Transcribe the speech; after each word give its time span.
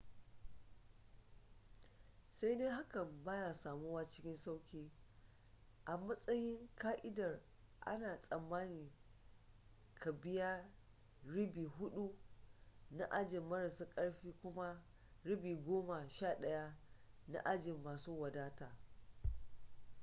sai 2.31 2.55
dai 2.57 2.69
hakan 2.69 3.23
ba 3.23 3.35
ya 3.35 3.53
samuwa 3.53 4.07
cikin 4.07 4.35
sauƙi 4.35 4.91
a 5.85 5.97
matsayin 5.97 6.69
ƙa'idar 6.75 7.39
ana 7.79 8.21
tsammanin 8.21 8.91
ka 9.93 10.11
biya 10.11 10.69
ribi 11.25 11.65
hudu 11.65 12.15
na 12.91 13.05
ajin 13.11 13.43
marasa 13.47 13.85
karfi 13.89 14.33
kuma 14.41 14.83
ribi 15.23 15.55
goma 15.55 16.09
sha 16.09 16.35
daya 16.39 16.77
na 17.27 17.39
ajin 17.45 17.83
masu 17.83 18.19
wadataa 18.21 18.77